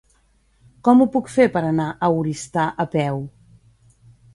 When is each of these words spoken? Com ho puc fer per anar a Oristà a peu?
Com 0.87 1.03
ho 1.03 1.07
puc 1.17 1.29
fer 1.35 1.47
per 1.57 1.63
anar 1.67 1.87
a 2.09 2.13
Oristà 2.19 2.67
a 2.87 2.91
peu? 2.97 3.27